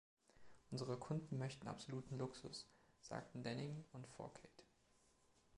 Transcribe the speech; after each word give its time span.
„Unsere 0.71 0.97
Kunden 0.97 1.37
möchten 1.37 1.67
absoluten 1.67 2.17
Luxus“, 2.17 2.67
sagten 3.01 3.43
Denning 3.43 3.85
und 3.91 4.07
Fourcade. 4.07 4.63